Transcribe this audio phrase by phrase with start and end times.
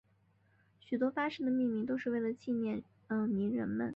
[0.79, 2.81] 许多巴士的命名都是为了纪念
[3.29, 3.87] 名人们。